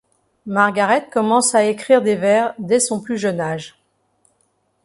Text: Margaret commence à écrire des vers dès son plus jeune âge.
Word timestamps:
Margaret 0.47 1.07
commence 1.11 1.53
à 1.53 1.65
écrire 1.65 2.01
des 2.01 2.15
vers 2.15 2.55
dès 2.57 2.79
son 2.79 3.01
plus 3.03 3.19
jeune 3.19 3.39
âge. 3.39 3.77